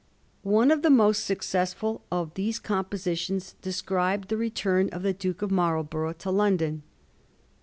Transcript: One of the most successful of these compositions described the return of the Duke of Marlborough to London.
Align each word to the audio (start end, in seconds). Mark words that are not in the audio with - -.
One 0.41 0.71
of 0.71 0.81
the 0.81 0.89
most 0.89 1.25
successful 1.27 2.01
of 2.11 2.33
these 2.33 2.57
compositions 2.57 3.53
described 3.61 4.29
the 4.29 4.35
return 4.37 4.89
of 4.89 5.03
the 5.03 5.13
Duke 5.13 5.43
of 5.43 5.51
Marlborough 5.51 6.13
to 6.13 6.31
London. 6.31 6.81